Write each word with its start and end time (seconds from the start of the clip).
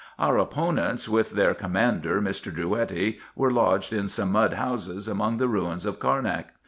Our 0.17 0.39
opponents, 0.39 1.07
with 1.07 1.33
their 1.33 1.53
commander, 1.53 2.19
Mr. 2.19 2.51
Drouetti, 2.51 3.19
were 3.35 3.51
lodged 3.51 3.93
in 3.93 4.07
some 4.07 4.31
mud 4.31 4.55
houses 4.55 5.07
among 5.07 5.37
the 5.37 5.47
ruins 5.47 5.85
of 5.85 5.99
Carnak. 5.99 6.47